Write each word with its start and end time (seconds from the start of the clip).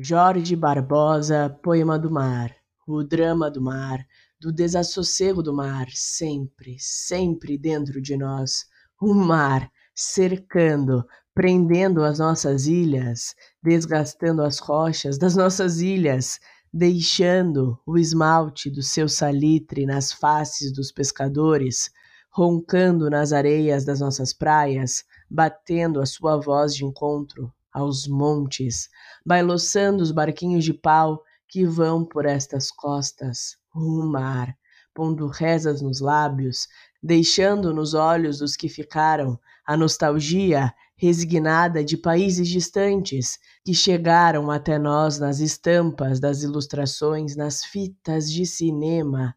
Jorge 0.00 0.54
Barbosa, 0.54 1.50
Poema 1.60 1.98
do 1.98 2.08
Mar, 2.08 2.54
o 2.86 3.02
drama 3.02 3.50
do 3.50 3.60
mar, 3.60 4.06
do 4.40 4.52
desassossego 4.52 5.42
do 5.42 5.52
mar, 5.52 5.88
sempre, 5.92 6.76
sempre 6.78 7.58
dentro 7.58 8.00
de 8.00 8.16
nós. 8.16 8.64
O 9.02 9.12
mar 9.12 9.68
cercando, 9.96 11.04
prendendo 11.34 12.04
as 12.04 12.20
nossas 12.20 12.68
ilhas, 12.68 13.34
desgastando 13.60 14.42
as 14.42 14.60
rochas 14.60 15.18
das 15.18 15.34
nossas 15.34 15.80
ilhas, 15.80 16.38
deixando 16.72 17.76
o 17.84 17.98
esmalte 17.98 18.70
do 18.70 18.84
seu 18.84 19.08
salitre 19.08 19.84
nas 19.84 20.12
faces 20.12 20.72
dos 20.72 20.92
pescadores, 20.92 21.90
roncando 22.30 23.10
nas 23.10 23.32
areias 23.32 23.84
das 23.84 23.98
nossas 23.98 24.32
praias, 24.32 25.02
batendo 25.28 26.00
a 26.00 26.06
sua 26.06 26.40
voz 26.40 26.72
de 26.72 26.84
encontro 26.84 27.52
aos 27.72 28.06
montes, 28.06 28.88
bailoçando 29.24 30.02
os 30.02 30.10
barquinhos 30.10 30.64
de 30.64 30.74
pau 30.74 31.22
que 31.48 31.64
vão 31.64 32.04
por 32.04 32.26
estas 32.26 32.70
costas, 32.70 33.56
o 33.74 34.04
mar, 34.04 34.56
pondo 34.94 35.28
rezas 35.28 35.80
nos 35.80 36.00
lábios, 36.00 36.66
deixando 37.02 37.72
nos 37.72 37.94
olhos 37.94 38.38
dos 38.38 38.56
que 38.56 38.68
ficaram 38.68 39.38
a 39.64 39.76
nostalgia 39.76 40.74
resignada 40.96 41.84
de 41.84 41.96
países 41.96 42.48
distantes 42.48 43.38
que 43.64 43.72
chegaram 43.72 44.50
até 44.50 44.78
nós 44.78 45.18
nas 45.18 45.38
estampas 45.38 46.18
das 46.18 46.42
ilustrações, 46.42 47.36
nas 47.36 47.64
fitas 47.64 48.30
de 48.30 48.44
cinema 48.44 49.34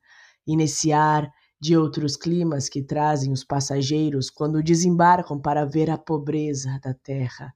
e 0.47 0.57
nesse 0.57 0.91
ar 0.91 1.31
de 1.59 1.77
outros 1.77 2.17
climas 2.17 2.67
que 2.67 2.81
trazem 2.81 3.31
os 3.31 3.43
passageiros 3.43 4.31
quando 4.31 4.63
desembarcam 4.63 5.39
para 5.39 5.63
ver 5.63 5.91
a 5.91 5.97
pobreza 5.97 6.79
da 6.83 6.95
terra 6.95 7.53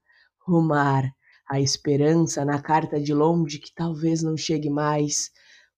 o 0.48 0.62
mar, 0.62 1.12
a 1.49 1.59
esperança 1.59 2.44
na 2.44 2.62
carta 2.62 2.99
de 2.99 3.13
longe 3.13 3.59
que 3.59 3.73
talvez 3.73 4.22
não 4.22 4.35
chegue 4.38 4.70
mais, 4.70 5.31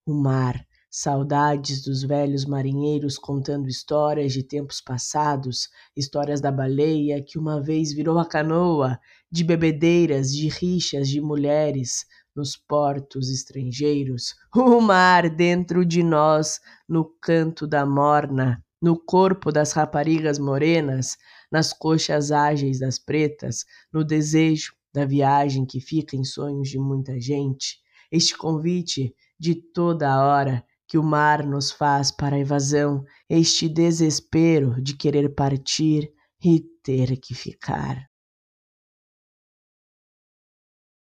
o 0.05 0.13
mar, 0.13 0.65
saudades 0.89 1.83
dos 1.83 2.03
velhos 2.03 2.45
marinheiros 2.45 3.17
contando 3.17 3.67
histórias 3.67 4.33
de 4.33 4.43
tempos 4.43 4.81
passados, 4.81 5.69
histórias 5.95 6.41
da 6.41 6.51
baleia 6.51 7.23
que 7.23 7.37
uma 7.37 7.61
vez 7.61 7.93
virou 7.93 8.17
a 8.17 8.25
canoa, 8.25 8.99
de 9.31 9.43
bebedeiras, 9.43 10.31
de 10.31 10.47
rixas 10.47 11.09
de 11.09 11.21
mulheres 11.21 12.05
nos 12.35 12.55
portos 12.55 13.29
estrangeiros, 13.29 14.35
o 14.55 14.79
mar 14.79 15.29
dentro 15.29 15.85
de 15.85 16.03
nós, 16.03 16.59
no 16.87 17.05
canto 17.21 17.67
da 17.67 17.85
morna, 17.85 18.63
no 18.81 18.97
corpo 18.97 19.51
das 19.51 19.73
raparigas 19.73 20.37
morenas, 20.37 21.17
nas 21.51 21.73
coxas 21.73 22.31
ágeis 22.31 22.79
das 22.79 22.99
pretas, 22.99 23.65
no 23.91 24.03
desejo 24.03 24.73
da 24.93 25.05
viagem 25.05 25.65
que 25.65 25.79
fica 25.79 26.15
em 26.15 26.23
sonhos 26.23 26.69
de 26.69 26.79
muita 26.79 27.19
gente, 27.19 27.79
este 28.11 28.37
convite 28.37 29.13
de 29.39 29.55
toda 29.55 30.11
a 30.11 30.25
hora 30.25 30.65
que 30.87 30.97
o 30.97 31.03
mar 31.03 31.45
nos 31.45 31.71
faz 31.71 32.11
para 32.11 32.35
a 32.35 32.39
evasão, 32.39 33.03
este 33.29 33.67
desespero 33.67 34.81
de 34.81 34.95
querer 34.95 35.35
partir 35.35 36.11
e 36.43 36.61
ter 36.81 37.17
que 37.17 37.35
ficar. 37.35 38.07